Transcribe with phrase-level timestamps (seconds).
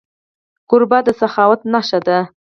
[0.69, 2.19] کوربه د سخاوت نښه ده.